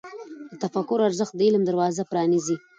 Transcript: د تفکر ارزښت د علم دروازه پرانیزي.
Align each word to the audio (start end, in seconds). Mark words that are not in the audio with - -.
د 0.59 0.61
تفکر 0.63 0.99
ارزښت 1.07 1.33
د 1.35 1.39
علم 1.47 1.63
دروازه 1.65 2.03
پرانیزي. 2.11 2.55